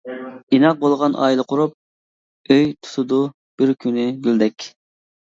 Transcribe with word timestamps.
ئىناق 0.57 0.77
بولغان 0.83 1.15
ئائىلە 1.25 1.43
قۇرۇپ، 1.51 2.55
ئۆي 2.55 2.65
تۇتىدۇ 2.87 3.19
بىر 3.63 3.73
كۈنى 3.85 4.07
گۈلدەك. 4.29 4.67